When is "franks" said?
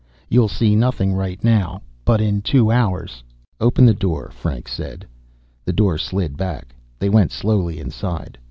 4.33-4.73